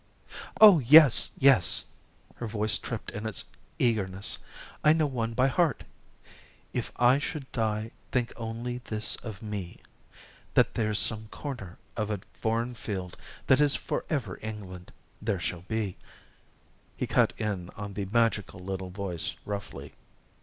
"Oh, 0.59 0.79
yes, 0.79 1.29
yes." 1.37 1.85
Her 2.33 2.47
voice 2.47 2.79
tripped 2.79 3.11
in 3.11 3.27
its 3.27 3.43
eagerness. 3.77 4.39
"I 4.83 4.93
know 4.93 5.05
one 5.05 5.33
by 5.35 5.45
heart 5.45 5.83
"'If 6.73 6.91
I 6.95 7.19
should 7.19 7.51
die 7.51 7.91
think 8.11 8.33
only 8.35 8.79
this 8.79 9.15
of 9.17 9.43
me: 9.43 9.79
(That 10.55 10.73
there's 10.73 10.97
some 10.97 11.27
corner 11.27 11.77
of 11.95 12.09
a 12.09 12.19
foreign 12.33 12.73
field 12.73 13.15
(That 13.45 13.61
is 13.61 13.75
forever 13.75 14.39
England. 14.41 14.91
There 15.21 15.39
shall 15.39 15.65
be" 15.67 15.97
He 16.97 17.05
cut 17.05 17.33
in 17.37 17.69
on 17.77 17.93
the 17.93 18.05
magical 18.05 18.59
little 18.59 18.89
voice 18.89 19.35
roughly. 19.45 19.93